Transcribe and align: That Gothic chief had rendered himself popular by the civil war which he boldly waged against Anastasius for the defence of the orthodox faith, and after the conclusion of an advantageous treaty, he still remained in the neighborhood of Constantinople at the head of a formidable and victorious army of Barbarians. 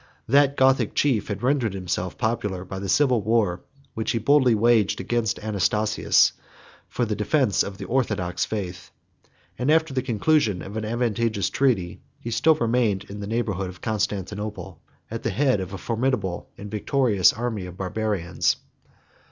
That 0.27 0.57
Gothic 0.57 0.95
chief 0.95 1.27
had 1.27 1.43
rendered 1.43 1.75
himself 1.75 2.17
popular 2.17 2.65
by 2.65 2.79
the 2.79 2.89
civil 2.89 3.21
war 3.21 3.61
which 3.93 4.09
he 4.13 4.17
boldly 4.17 4.55
waged 4.55 4.99
against 4.99 5.37
Anastasius 5.43 6.33
for 6.87 7.05
the 7.05 7.15
defence 7.15 7.61
of 7.61 7.77
the 7.77 7.85
orthodox 7.85 8.43
faith, 8.43 8.89
and 9.59 9.69
after 9.69 9.93
the 9.93 10.01
conclusion 10.01 10.63
of 10.63 10.75
an 10.75 10.85
advantageous 10.85 11.51
treaty, 11.51 12.01
he 12.19 12.31
still 12.31 12.55
remained 12.55 13.03
in 13.11 13.19
the 13.19 13.27
neighborhood 13.27 13.69
of 13.69 13.81
Constantinople 13.81 14.81
at 15.11 15.21
the 15.21 15.29
head 15.29 15.59
of 15.61 15.71
a 15.71 15.77
formidable 15.77 16.49
and 16.57 16.71
victorious 16.71 17.31
army 17.31 17.67
of 17.67 17.77
Barbarians. 17.77 18.55